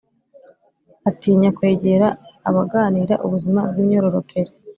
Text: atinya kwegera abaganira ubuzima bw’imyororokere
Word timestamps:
atinya 1.09 1.49
kwegera 1.57 2.07
abaganira 2.49 3.15
ubuzima 3.25 3.59
bw’imyororokere 3.69 4.51